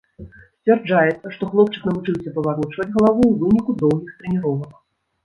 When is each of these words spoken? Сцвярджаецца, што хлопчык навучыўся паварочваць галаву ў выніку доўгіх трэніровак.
Сцвярджаецца, 0.59 1.33
што 1.35 1.49
хлопчык 1.51 1.83
навучыўся 1.89 2.33
паварочваць 2.37 2.87
галаву 2.95 3.23
ў 3.27 3.33
выніку 3.43 3.71
доўгіх 3.83 4.17
трэніровак. 4.23 4.73